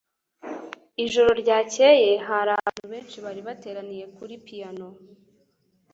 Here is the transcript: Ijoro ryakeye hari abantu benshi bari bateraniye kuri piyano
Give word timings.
Ijoro 1.03 1.31
ryakeye 1.41 2.11
hari 2.27 2.49
abantu 2.57 2.85
benshi 2.91 3.17
bari 3.25 3.41
bateraniye 3.47 4.05
kuri 4.17 4.33
piyano 4.45 4.87